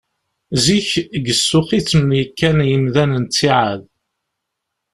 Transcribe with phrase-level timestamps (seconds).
[0.63, 0.89] Zik,
[1.23, 3.81] deg ssuq i ttemyakken yimdanen ttiɛad.